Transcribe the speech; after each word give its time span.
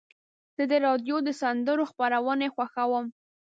زه 0.55 0.63
د 0.71 0.73
راډیو 0.85 1.17
د 1.23 1.29
سندرو 1.41 1.83
خپرونې 1.91 2.47
خوښوم. 2.55 3.05